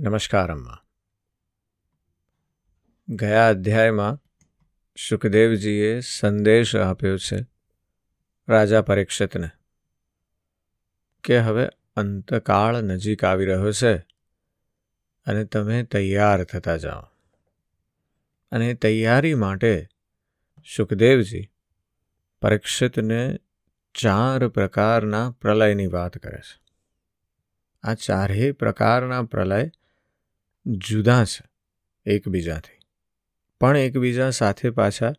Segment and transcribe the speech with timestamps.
[0.00, 0.78] નમસ્કાર અમ્મા
[3.08, 4.18] ગયા અધ્યાયમાં
[5.08, 7.46] સુખદેવજીએ સંદેશ આપ્યો છે
[8.48, 9.48] રાજા પરીક્ષિતને
[11.24, 13.98] કે હવે અંતકાળ નજીક આવી રહ્યો છે
[15.26, 17.02] અને તમે તૈયાર થતા જાઓ.
[18.50, 19.88] અને તૈયારી માટે
[20.76, 21.50] સુખદેવજી
[22.42, 23.38] પરીક્ષિતને
[23.94, 26.60] ચાર પ્રકારના પ્રલયની વાત કરે છે.
[27.82, 29.70] આ ચારેય પ્રકારના પ્રલય
[30.66, 31.50] જુદા છે,
[32.10, 32.78] એકબીજાથી.
[33.60, 35.12] પણ એકબીજા સાથે પાછા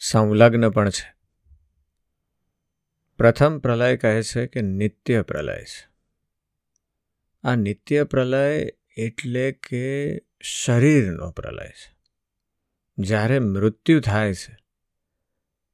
[0.00, 1.14] સંલગ્ન પણ છે.
[3.18, 5.90] પ્રથમ પ્રલય કહે છે કે નિત્ય પ્રલય છે.
[7.44, 11.96] આ નિત્ય પ્રલય એટલે કે શરીરનો પ્રલય છે.
[12.98, 14.56] જ્યારે મૃત્યુ થાય છે,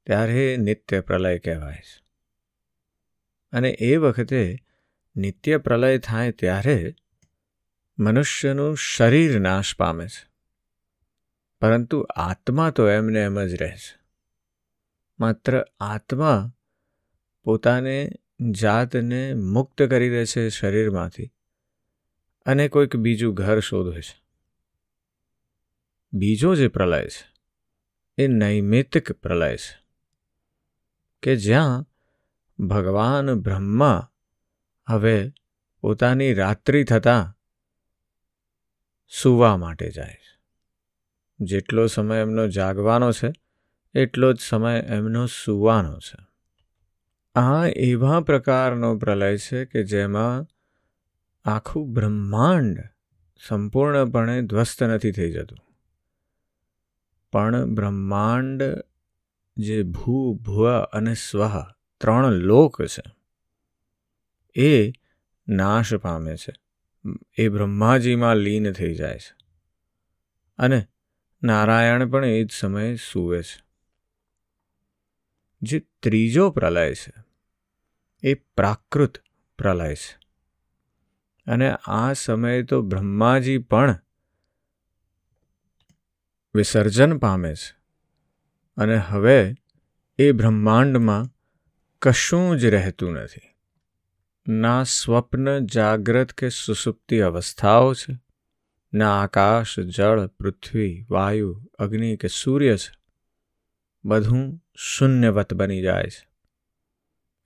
[0.07, 2.07] ત્યારે નિત્ય પ્રલય કહેવાય છે.
[3.53, 4.57] અને એ વખતે
[5.17, 6.95] નિત્ય પ્રલય થાય ત્યારે
[7.99, 10.29] મનુષ્યનું શરીર નાશ પામે છે.
[11.61, 14.01] પરંતુ આત્મા તો એમને એમ જ રહે છે.
[15.21, 16.53] માત્ર આત્મા
[17.45, 18.11] પોતાને
[18.51, 21.31] જાતને મુક્ત કરી દે છે શરીરમાંથી
[22.47, 24.25] અને કોઈક બીજું ઘર શોધે છે.
[26.13, 27.35] બીજો જે પ્રલય છે,
[28.19, 29.87] એ નૈમિતિક પ્રલય છે
[31.23, 31.85] કે જ્યાં
[32.67, 34.11] ભગવાન બ્રહ્મા
[34.87, 35.33] હવે
[35.81, 37.36] પોતાની રાત્રિ થતાં
[39.09, 40.41] સૂવા માટે જાય છે.
[41.41, 43.33] જેટલો સમય એમનો જાગવાનો છે,
[43.95, 46.27] એટલો જ સમય એમનો સૂવાનો છે.
[47.35, 50.47] આ એવા પ્રકારનો પ્રલય છે કે જેમાં
[51.45, 52.79] આખું બ્રહ્માંડ
[53.49, 55.59] સંપૂર્ણપણે ધ્વસ્ત નથી થઈ જતું.
[57.33, 58.63] પણ બ્રહ્માંડ
[59.57, 61.49] જે ભૂ ભુવ અને સ્વ
[62.01, 63.03] ત્રણ લોક છે,
[64.57, 64.93] એ
[65.49, 66.53] નાશ પામે છે.
[67.39, 69.37] એ બ્રહ્માજીમાં લીન થઈ જાય છે.
[70.59, 70.87] અને
[71.43, 73.65] નારાયણ પણ એ જ સમયે સૂવે છે.
[75.63, 77.13] જે ત્રીજો પ્રલય છે,
[78.23, 79.19] એ પ્રાકૃત
[79.59, 80.19] પ્રલય છે.
[81.51, 83.99] અને આ સમયે તો બ્રહ્માજી પણ
[86.55, 87.77] વિસર્જન પામે છે.
[88.77, 89.55] અને હવે
[90.19, 91.29] એ બ્રહ્માંડમાં
[92.03, 93.56] કશું જ રહેતું નથી.
[94.49, 98.19] ના સ્વપ્ન જાગ્રત કે સુસુપ્તિ અવસ્થાઓ છે,
[98.95, 102.95] ના આકાશ, જળ, પૃથ્વી, વાયુ, અગ્નિ કે સૂર્ય છે.
[104.05, 106.29] બધું શૂન્યવત બની જાય છે.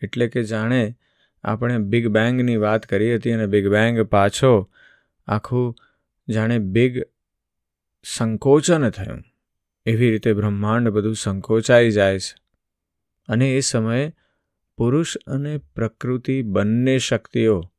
[0.03, 0.97] એટલે કે જાણે
[1.45, 4.71] આપણે બિગ બેંગની વાત કરી હતી અને બિગ બેંગ પાછો
[5.27, 5.77] આખું
[6.29, 7.03] જાણે બિગ
[8.05, 9.23] સંકોચન થયું.
[9.87, 12.35] એવી રીતે બ્રહ્માંડ બધું સંકોચાઈ જાય છે.
[13.29, 14.13] અને એ સમયે
[14.81, 17.73] પુરુષ અને પ્રકૃતિ બંને શક્તિઓ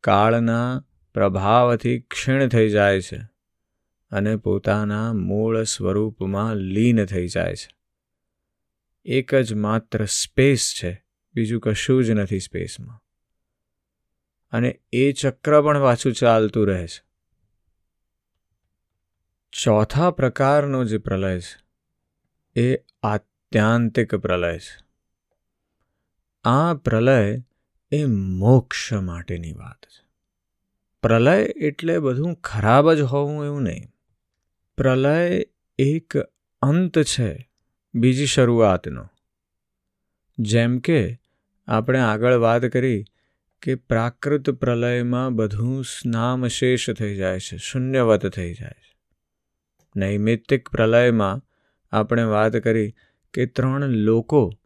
[0.00, 0.84] કાળના
[1.14, 3.20] પ્રભાવથી ક્ષીણ થઈ જાય છે
[4.10, 7.76] અને પોતાના મૂળ સ્વરૂપમાં લીન થઈ જાય છે.
[9.04, 13.00] એક જ માત્ર સ્પેસ છે, બીજું કશું જ નથી સ્પેસમાં.
[14.50, 17.04] અને એ ચક્ર પણ પાછું ચાલતું રહે છે.
[19.62, 21.64] ચોથા પ્રકારનો જે પ્રલય છે,
[22.60, 24.87] એ આત્યાંતિક પ્રલય છે.
[26.50, 27.42] આ પ્રલય
[27.90, 30.08] એ મોક્ષ માટેની વાત છે.
[31.02, 33.88] પ્રલય એટલે બધું ખરાબ જ હોવું એવું નહીં.
[34.76, 35.42] પ્રલય
[35.78, 36.16] એક
[36.62, 37.50] અંત છે
[37.94, 39.08] બીજી શરૂઆતનો.
[40.38, 41.20] જેમ કે
[41.66, 43.04] આપણે આગળ વાત કરી
[43.62, 48.98] કે પ્રાકૃત પ્રલયમાં બધું સ્નામશેષ થઈ જાય છે, શૂન્યવત થઈ જાય છે.
[49.96, 51.40] નૈમિત્તિક પ્રલયમાં
[51.96, 52.94] આપણે વાત કરી
[53.34, 54.57] કે ત્રણ લોકો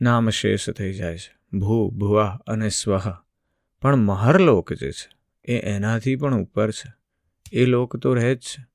[0.00, 1.58] નામશેષ થઈ જાય છે.
[1.58, 3.16] ભૂ, ભુવા અને સ્વહ.
[3.82, 5.10] પણ મહરલોક જે છે,
[5.44, 6.92] એ એનાથી પણ ઉપર છે.
[7.52, 8.66] એ લોક તો રહે જ છે.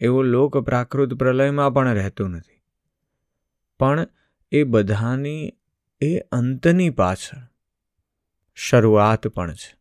[0.00, 2.62] એવો લોક પ્રાકૃત પ્રલયમાં પણ રહેતો નથી.
[3.78, 4.08] પણ
[4.50, 5.54] એ બધાની,
[6.00, 7.38] એ અંતની પાછળ
[8.54, 9.78] શરૂઆત પણ છે.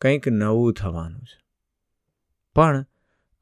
[0.00, 1.40] કંઈક નવું થવાનું છે.
[2.54, 2.86] પણ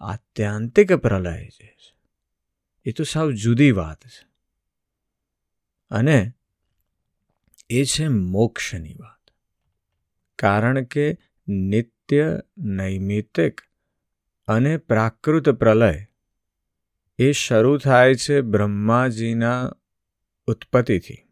[0.00, 1.96] આત્યાંતિક પ્રલય જે છે,
[2.84, 4.27] એ તો સાવ જુદી વાત છે.
[5.90, 6.32] અને
[7.70, 9.30] એ છે મોક્ષની વાત.
[10.38, 11.18] કારણ કે
[11.48, 13.60] નિત્ય નૈમિતિક
[14.46, 16.06] અને પ્રાકૃત પ્રલય
[17.18, 19.72] એ શરૂ થાય છે બ્રહ્માજીના
[20.46, 21.28] ઉત્પત્તિથી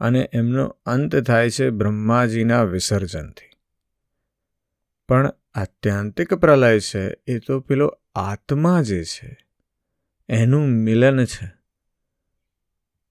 [0.00, 3.50] અને એમનો અંત થાય છે બ્રહ્માજીના વિસર્જનથી.
[5.08, 9.38] પણ આત્યાંતિક પ્રલય છે એ તો પેલો આત્મા જે છે
[10.28, 11.61] એનું મિલન છે.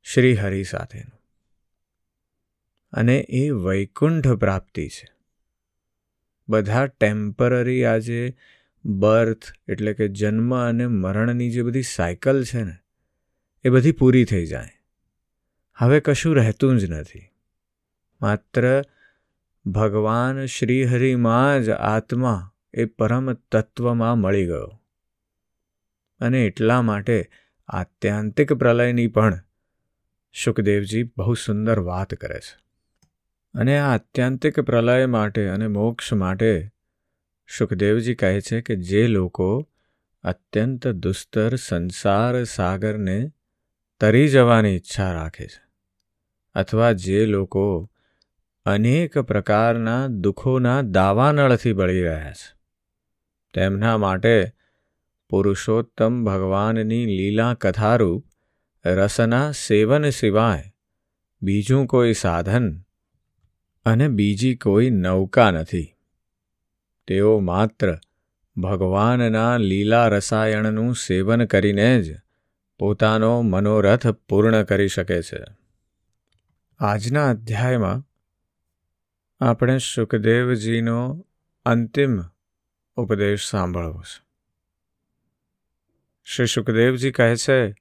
[0.03, 1.21] શ્રી હરિ સાથેનું.
[2.91, 5.11] અને એ વૈકુંઠ પ્રાપ્તિ છે.
[6.49, 8.37] બધા ટેમ્પરરી આજે
[8.85, 12.77] બર્થ એટલે કે જન્મ અને મરણની જે બધી સાયકલ છે ને,
[13.63, 14.69] એ બધી પૂરી થઈ જાય.
[15.75, 17.29] હવે કશું રહેતું જ નથી.
[18.21, 18.83] માત્ર
[19.65, 24.81] ભગવાન શ્રીહરિમાં જ આત્મા એ પરમ તત્વમાં મળી ગયો.
[26.19, 27.29] અને એટલા માટે
[27.67, 29.39] આત્યાંતિક પ્રલયની પણ
[30.33, 32.61] સુખદેવજી બહુ સુંદર વાત કરે છે.
[33.53, 36.71] અને આ આત્યંતિક પ્રલય માટે અને મોક્ષ માટે
[37.57, 39.69] સુખદેવજી કહે છે કે જે લોકો
[40.23, 43.31] અત્યંત દુસ્તર સંસાર સાગરને
[43.99, 45.71] તરી જવાની ઈચ્છા રાખે છે
[46.53, 47.91] અથવા જે લોકો
[48.65, 52.57] અનેક પ્રકારના દુઃખોના દાવાનળથી બળી રહ્યા છે.
[53.53, 54.51] તેમના માટે
[55.29, 58.30] પુરુષોત્તમ ભગવાનની લીલા કથારૂપ
[58.85, 60.73] રસના સેવન સિવાય
[61.41, 62.81] બીજું કોઈ સાધન
[63.85, 65.95] અને બીજી કોઈ નૌકા નથી.
[67.07, 67.97] તેઓ માત્ર
[68.57, 72.17] ભગવાનના લીલા રસાયણનું સેવન કરીને જ
[72.79, 75.43] પોતાનો મનોરથ પૂર્ણ કરી શકે છે.
[76.79, 78.03] આજના અધ્યાયમાં
[79.45, 81.27] આપણે સુખદેવજીનો
[81.65, 82.21] અંતિમ
[82.95, 84.25] ઉપદેશ સાંભળવો છે.
[86.23, 87.75] શ્રી સુખદેવજી કહે છે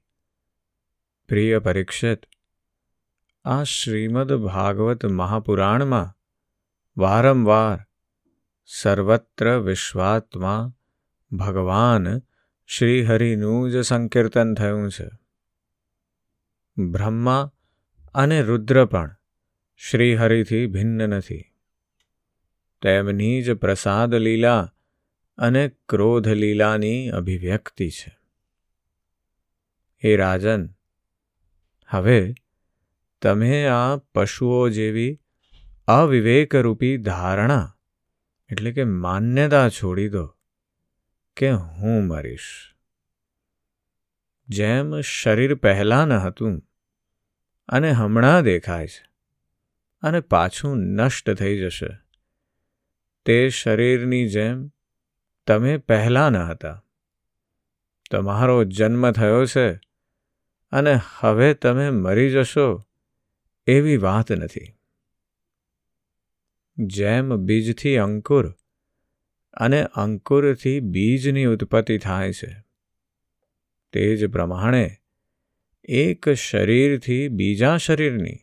[1.31, 2.19] પ્રિય પરીક્ષિત,
[3.45, 6.17] આ શ્રીમદ ભાગવત મહાપુરાણમાં
[6.97, 7.79] વારંવાર
[8.65, 10.73] સર્વત્ર વિશ્વાત્મા
[11.31, 12.21] ભગવાન
[12.67, 15.09] શ્રીહરિનું જ સંકીર્તન થયું છે.
[16.77, 17.53] બ્રહ્મા
[18.13, 19.15] અને રુદ્ર પણ
[19.77, 21.43] શ્રીહરિથી ભિન્ન નથી.
[22.81, 24.73] તેમની જ પ્રસાદ લીલા
[25.37, 28.17] અને ક્રોધ લીલાની અભિવ્યક્તિ છે.
[30.03, 30.69] હે રાજન
[31.91, 32.33] હવે
[33.21, 35.19] તમે આ પશુઓ જેવી
[35.87, 37.77] અવિવેકરૂપી ધારણા,
[38.49, 40.25] એટલે કે માન્યતા છોડી દો
[41.37, 42.49] કે હું મરીશ.
[44.47, 46.55] જેમ શરીર પહેલાં ન હતું
[47.69, 49.03] અને હમણાં દેખાય છે
[50.03, 51.91] અને પાછું નષ્ટ થઈ જશે,
[53.25, 54.57] તે શરીરની જેમ
[55.47, 56.77] તમે પહેલાં ન હતા.
[58.11, 59.67] તમારો જન્મ થયો છે
[60.71, 62.83] અને હવે તમે મરી જશો
[63.67, 64.77] એવી વાત નથી.
[66.77, 68.53] જેમ બીજથી અંકુર
[69.53, 72.55] અને અંકુરથી બીજની ઉત્પત્તિ થાય છે,
[73.93, 74.97] તે જ પ્રમાણે
[75.83, 78.39] એક શરીરથી બીજા શરીરની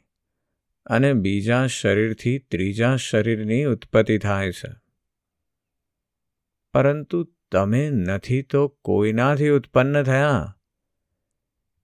[0.87, 4.71] અને બીજા શરીરથી ત્રીજા શરીરની ઉત્પત્તિ થાય છે.
[6.73, 10.58] પરંતુ તમે નથી તો કોઈનાથી ઉત્પન્ન થયા?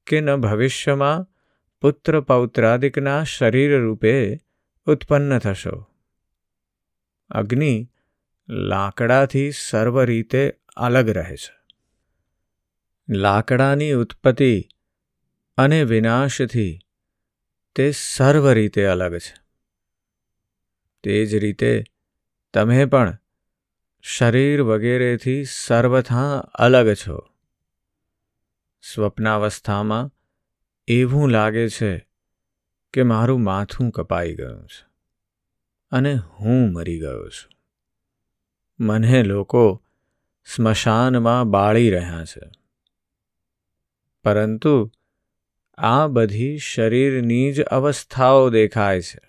[0.06, 1.26] કે ન ભવિષ્યમાં
[1.80, 4.40] પુત્ર પૌત્રાદિકના શરીર રૂપે
[4.86, 5.86] ઉત્પન્ન થશો.
[7.30, 7.90] અગ્નિ
[8.48, 11.64] લાકડાથી સર્વ રીતે અલગ રહે છે.
[13.14, 14.68] લાકડાની ઉત્પત્તિ
[15.56, 16.78] અને વિનાશથી
[17.74, 19.44] તે સર્વ રીતે અલગ છે.
[21.02, 21.84] તે જ રીતે
[22.54, 23.18] તમે પણ
[24.02, 27.33] શરીર વગેરેથી સર્વથા અલગ છો.
[28.92, 30.10] સ્વપ્નાવસ્થામાં
[30.86, 32.08] એવું લાગે છે
[32.92, 34.86] કે મારું માથું કપાઈ ગયું છે
[35.90, 37.52] અને હું મરી ગયો છું.
[38.80, 39.82] મને લોકો
[40.56, 42.50] સ્મશાનમાં બાળી રહ્યા છે.
[44.24, 44.92] પરંતુ
[45.78, 49.20] આ બધી શરીરની જ અવસ્થાઓ દેખાય છે.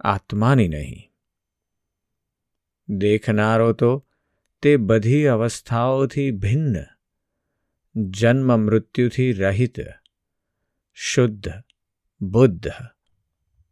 [0.00, 1.10] આત્માની નહીં.
[2.88, 4.06] દેખનારો તો
[4.62, 6.84] તે બધી અવસ્થાઓથી ભિન્ન
[7.96, 9.80] જન્મ મૃત્યુથી રહિત,
[10.94, 11.48] શુદ્ધ,
[12.20, 12.70] બુદ્ધ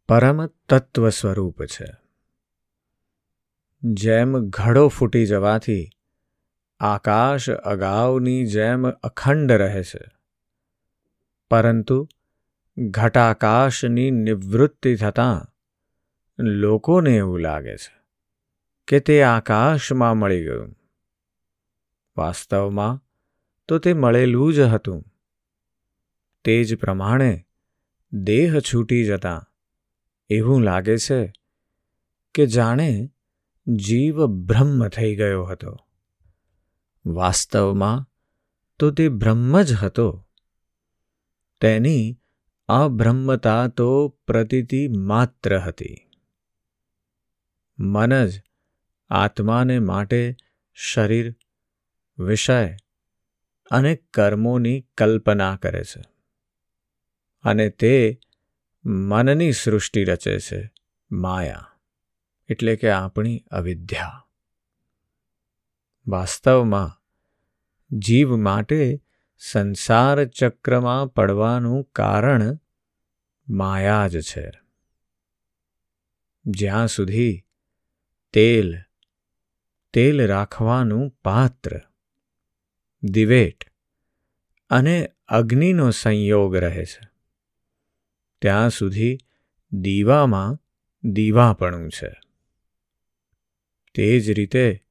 [0.09, 1.85] પરમ તત્વ સ્વરૂપ છે.
[3.83, 5.89] જેમ ઘડો ફૂટી જવાથી,
[6.79, 10.05] આકાશ અગાઉની જેમ અખંડ રહે છે.
[11.49, 12.07] પરંતુ
[12.77, 15.53] ઘટાકાશની નિવૃત્તિ થતાં
[16.43, 17.99] લોકોને એવું લાગે છે
[18.87, 20.75] કે તે આકાશમાં મળી ગયું.
[22.17, 23.08] વાસ્તવમાં
[23.69, 25.05] તો તે મળેલું જ હતું.
[26.43, 27.47] તે જ પ્રમાણે
[28.13, 29.53] દેહ છૂટી જતાં
[30.29, 31.33] એવું લાગે છે
[32.33, 33.11] કે જાણે
[33.67, 35.77] જીવ બ્રહ્મ થઈ ગયો હતો.
[37.05, 38.09] વાસ્તવમાં
[38.79, 40.27] તો તે બ્રહ્મ જ હતો.
[41.61, 42.19] તેની
[42.67, 46.09] અબ્રહ્મતા તો પ્રતીતિ માત્ર હતી.
[47.79, 48.41] મન જ
[49.09, 50.35] આત્માને માટે
[50.73, 51.35] શરીર,
[52.19, 52.77] વિષય
[53.71, 56.01] અને કર્મોની કલ્પના કરે છે.
[57.43, 58.19] અને તે
[58.85, 60.71] મનની સૃષ્ટિ રચે છે,
[61.11, 61.71] માયા,
[62.49, 64.27] એટલે કે આપણી અવિદ્યા.
[66.07, 67.03] વાસ્તવમાં,
[67.97, 69.01] જીવ માટે
[69.37, 72.59] સંસાર ચક્રમાં પડવાનું કારણ
[73.47, 74.51] માયા જ છે.
[76.45, 77.45] જ્યાં સુધી
[78.33, 78.75] તેલ
[79.93, 81.81] તેલ રાખવાનું પાત્ર
[83.03, 83.63] દિવેટ
[84.69, 87.09] અને અગ્નિનો સંયોગ રહે છે.
[88.41, 89.17] ત્યાં સુધી
[89.71, 90.57] દીવામાં
[91.03, 92.15] દીવાપણું છે.
[93.95, 94.85] તે જ રીતે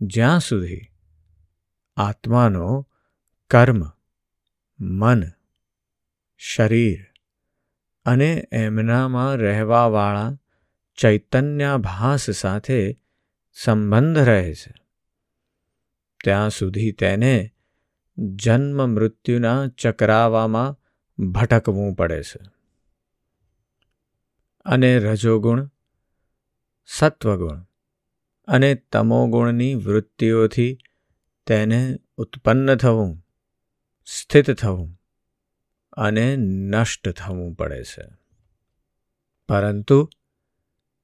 [0.00, 0.80] જ્યાં સુધી
[1.96, 2.88] આત્માનો
[3.50, 3.82] કર્મ,
[4.80, 5.22] મન,
[6.36, 7.06] શરીર
[8.04, 10.38] અને એમનામાં રહેવાવાળા
[10.96, 13.00] ચૈતન્યાભાસ સાથે
[13.52, 14.83] સંબંધ રહે છે.
[16.24, 17.54] ત્યાં સુધી તેને
[18.18, 20.76] જન્મ મૃત્યુના ચક્રાવામાં
[21.24, 22.40] ભટકવું પડે છે.
[24.64, 25.70] અને રજોગુણ,
[26.86, 27.66] સત્વગુણ
[28.46, 30.78] અને તમોગુણની વૃત્તિઓથી
[31.46, 33.26] તેને ઉત્પન્ન થવું,
[34.06, 35.00] સ્થિત થવું
[35.92, 38.02] અને નષ્ટ થવું પડે છે.
[39.48, 40.10] પરંતુ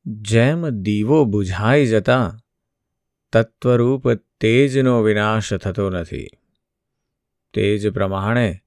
[0.06, 2.36] જેમ દીવો બુઝાઈ જતા
[3.32, 6.28] તત્વરૂપ તેજનો વિનાશ થતો નથી.
[7.54, 8.58] તેજ પ્રમાણે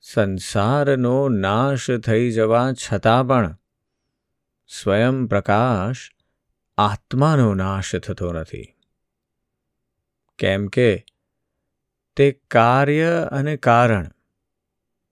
[0.00, 3.56] સંસારનો નાશ થઈ જવા છતાં પણ
[4.66, 5.96] સ્વયં પ્રકાશ
[6.78, 8.74] આત્માનો નાશ થતો નથી.
[10.38, 11.04] કેમ કે
[12.16, 14.10] તે કાર્ય અને કારણ,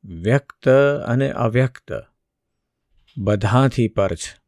[0.05, 0.69] વ્યક્ત
[1.07, 2.05] અને અવ્યક્ત,
[3.19, 4.43] બધાથી પર છે.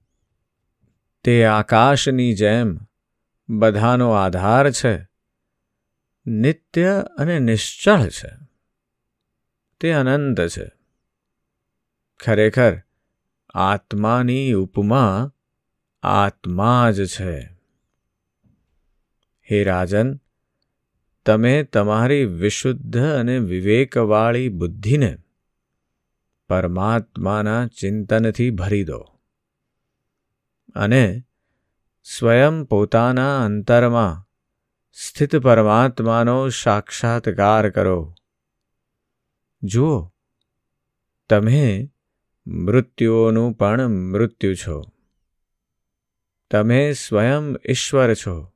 [1.24, 2.78] તે આકાશની જેમ
[3.48, 5.08] બધાનો આધાર છે.
[6.26, 8.30] નિત્ય અને નિશ્ચળ છે.
[9.80, 10.70] તે અનંત છે.
[12.20, 12.80] ખરેખર,
[13.54, 15.32] આત્માની ઉપમા
[16.02, 17.40] આત્મા જ છે.
[19.50, 20.20] હે રાજન,
[21.26, 25.18] તમે તમારી વિશુદ્ધ અને વિવેકવાળી બુદ્ધિને
[26.48, 28.98] પરમાત્માના ચિંતનથી ભરી દો.
[30.74, 31.22] અને
[32.04, 34.30] સ્વયં પોતાના અંતરમાં
[34.92, 38.14] સ્થિત પરમાત્માનો સાક્ષાત્કાર કરો.
[39.62, 40.12] જુઓ,
[41.28, 41.90] તમે
[42.46, 44.82] મૃત્યુઓનું પણ મૃત્યુ છો.
[46.50, 48.52] તમે સ્વયં ઈશ્વર છો.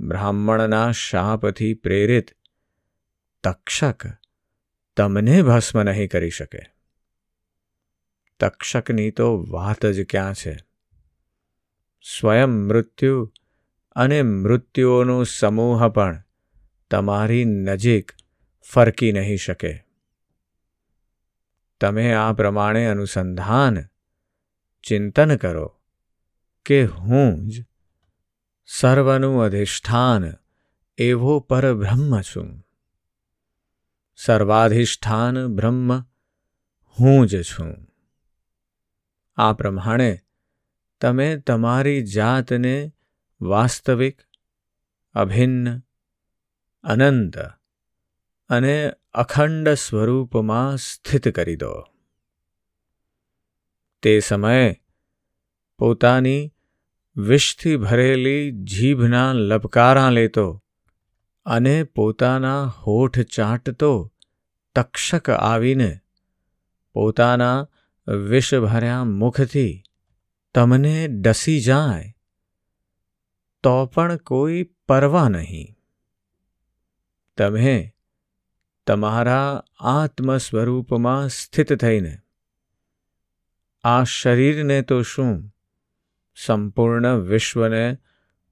[0.00, 2.30] બ્રાહ્મણના શાપથી પ્રેરિત
[3.44, 4.06] તક્ષક
[4.96, 6.60] તમને ભસ્મ નહીં કરી શકે.
[8.40, 10.67] તક્ષકની તો વાત જ ક્યાં છે?
[12.00, 13.32] સ્વયં મૃત્યુ
[13.96, 16.22] અને મૃત્યુઓનો સમૂહ પણ
[16.90, 18.12] તમારી નજીક
[18.72, 19.84] ફરકી નહીં શકે.
[21.80, 23.78] તમે આ પ્રમાણે અનુસંધાન,
[24.82, 25.80] ચિંતન કરો
[26.64, 27.64] કે હું જ
[28.66, 30.32] સર્વનું અધિષ્ઠાન
[30.98, 32.64] એવો પરબ્રહ્મ છું.
[34.16, 36.00] સર્વાધિષ્ઠાન બ્રહ્મ
[37.00, 37.86] હું જ છું.
[39.36, 40.18] આ પ્રમાણે
[41.00, 42.92] તમે તમારી જાતને
[43.40, 44.20] વાસ્તવિક,
[45.14, 45.82] અભિન્ન,
[46.82, 47.38] અનંત
[48.48, 51.84] અને અખંડ સ્વરૂપમાં સ્થિત કરી દો.
[54.02, 54.76] તે સમયે
[55.78, 56.54] પોતાની
[57.16, 60.64] વિષથી ભરેલી જીભના લપકારા લેતો
[61.46, 64.14] અને પોતાના હોઠ ચાટતો
[64.74, 65.98] તક્ષક આવીને
[66.92, 67.68] પોતાના
[68.28, 69.82] વિષભર્યા મુખથી
[70.54, 72.14] તમને ડસી જાય,
[73.62, 75.74] તો પણ કોઈ પરવા નહીં.
[77.38, 77.92] તમે
[78.86, 82.18] તમારા આત્મ સ્વરૂપમાં સ્થિત થઈને,
[83.84, 85.54] આ શરીરને તો શું
[86.36, 87.98] સંપૂર્ણ વિશ્વને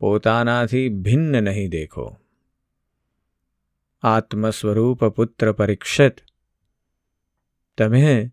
[0.01, 2.17] પોતાનાથી ભિન્ન નહીં દેખો.
[4.03, 6.17] આત્મ સ્વરૂપ પુત્ર પરીક્ષિત,
[7.79, 8.33] તમે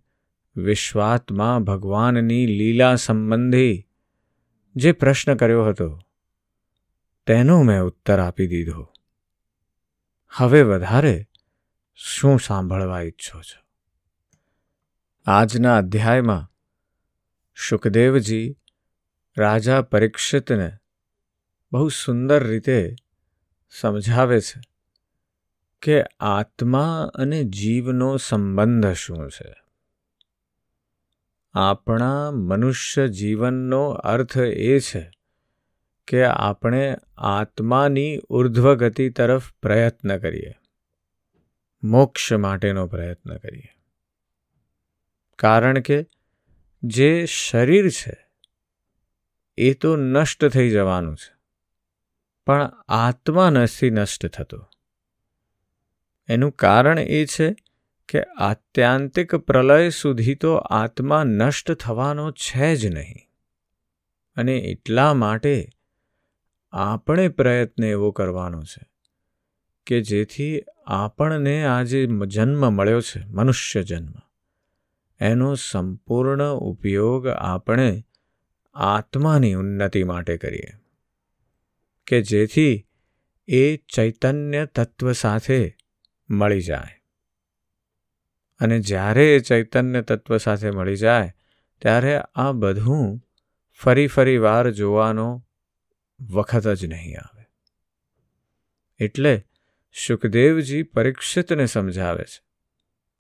[0.56, 3.88] વિશ્વાત્મા ભગવાનની લીલા સંબંધી
[4.76, 6.00] જે પ્રશ્ન કર્યો હતો,
[7.26, 8.94] તેનો મેં ઉત્તર આપી દીધો.
[10.30, 11.28] હવે વધારે
[11.96, 13.64] શું સાંભળવા ઈચ્છો છો?
[15.26, 16.52] આજના અધ્યાયમાં
[17.70, 18.56] સુખદેવજી
[19.38, 20.78] રાજા પરીક્ષિતને
[21.72, 22.96] બહુ સુંદર રીતે
[23.70, 24.62] સમજાવે છે
[25.82, 29.63] કે આત્મા અને જીવનો સંબંધ શું છે?
[31.54, 35.12] આપણા મનુષ્ય જીવનનો અર્થ એ છે
[36.08, 40.54] કે આપણે આત્માની ઉર્ધ્વગતિ તરફ પ્રયત્ન કરીએ.
[41.84, 43.70] મોક્ષ માટેનો પ્રયત્ન કરીએ.
[45.36, 46.06] કારણ કે
[46.84, 48.28] જે શરીર છે,
[49.58, 51.36] એ તો નષ્ટ થઈ જવાનું છે.
[52.46, 54.70] પણ આત્મા નથી નષ્ટ થતો.
[56.30, 57.56] એનું કારણ એ છે
[58.10, 63.16] કે આત્યાંતિક પ્રલય સુધી તો આત્મા નષ્ટ થવાનો છે જ નહીં.
[64.36, 65.70] અને એટલા માટે
[66.72, 68.94] આપણે પ્રયત્ન એવો કરવાનો છે
[69.86, 74.14] કે જેથી આપણને આ જે જન્મ મળ્યો છે, મનુષ્ય જન્મ.
[75.20, 78.04] એનો સંપૂર્ણ ઉપયોગ આપણે
[78.74, 80.72] આત્માની ઉન્નતિ માટે કરીએ.
[82.08, 82.88] કે જેથી
[83.48, 85.78] એ ચૈતન્ય તત્વ સાથે
[86.30, 87.03] મળી જાય.
[88.60, 91.36] અને જ્યારે એ ચૈતન્ય તત્વ સાથે મળી જાય,
[91.82, 93.22] ત્યારે આ બધું
[93.80, 95.46] ફરી ફરી વાર જોવાનો
[96.30, 97.46] વખત જ નહીં આવે.
[99.00, 99.46] એટલે
[100.08, 102.44] સુખદેવજી પરીક્ષિતને સમજાવે છે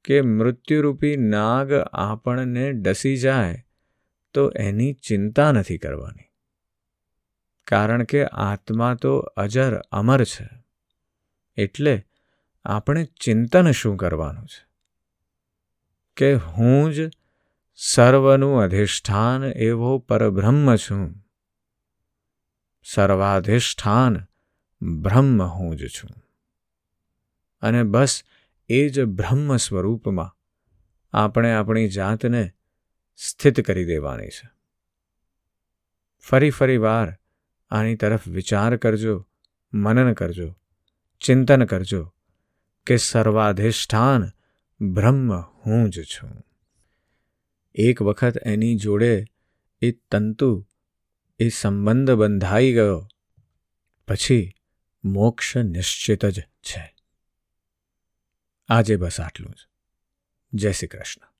[0.03, 3.65] કે મૃત્યુરૂપી નાગ આપણને ડસી જાય
[4.33, 6.23] તો એની ચિંતા નથી કરવાની.
[7.67, 10.49] કારણ કે આત્મા તો અજર અમર છે.
[11.57, 12.05] એટલે
[12.65, 14.72] આપણે ચિંતન શું કરવાનું છે?
[16.17, 17.11] કે હું જ
[17.75, 21.15] સર્વનું અધિષ્ઠાન એવો પરબ્રહ્મ છું.
[22.83, 24.25] સર્વાધિષ્ઠાન
[24.81, 26.09] બ્રહ્મ હું જ છું.
[27.61, 28.23] અને બસ
[28.69, 30.37] એ જ બ્રહ્મ સ્વરૂપમાં
[31.13, 32.51] આપણે આપણી જાતને
[33.15, 34.49] સ્થિત કરી દેવાની છે.
[36.19, 37.17] ફરી ફરી વાર
[37.69, 39.27] આની તરફ વિચાર કરજો,
[39.73, 40.59] મનન કરજો,
[41.21, 42.13] ચિંતન કરજો
[42.87, 44.32] કે સર્વાધિષ્ઠાન
[44.83, 46.45] બ્રહ્મ હું જ છું.
[47.75, 49.25] એક વખત એની જોડે
[49.81, 50.67] એ તંતુ,
[51.39, 53.07] એ સંબંધ બંધાઈ ગયો.
[54.07, 54.53] પછી
[55.03, 56.95] મોક્ષ નિશ્ચિત જ છે.
[58.67, 59.67] આજે બસ આટલું જ.
[60.53, 61.32] જય શ્રી કૃષ્ણ.